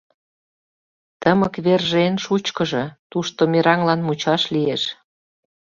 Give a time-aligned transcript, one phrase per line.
[1.21, 4.83] Тымык верже эн шучкыжо: тушто мераҥлан мучаш лиеш...